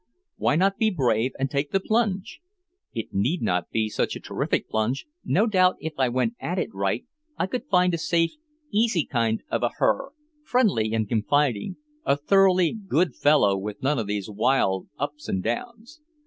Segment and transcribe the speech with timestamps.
[0.37, 2.41] Why not be brave and take the plunge?
[2.91, 6.73] It need not be such a terrific plunge; no doubt if I went at it
[6.73, 7.05] right
[7.37, 8.31] I could find a safe,
[8.71, 10.09] easy kind of a her,
[10.43, 16.01] friendly and confiding, a thoroughly good fellow with none of these wild ups and downs.